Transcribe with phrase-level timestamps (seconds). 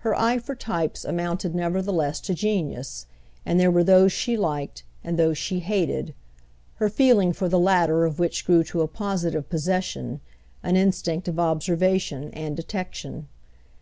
[0.00, 3.06] Her eye for types amounted nevertheless to genius,
[3.46, 6.12] and there were those she liked and those she hated,
[6.74, 10.20] her feeling for the latter of which grew to a positive possession,
[10.62, 13.28] an instinct of observation and detection.